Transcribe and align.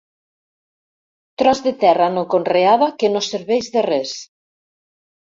Tros 1.41 1.59
de 1.65 1.73
terra 1.83 2.07
no 2.15 2.23
conreada 2.33 2.87
que 3.03 3.11
no 3.17 3.21
serveix 3.27 3.69
de 3.75 3.83
res. 3.89 4.15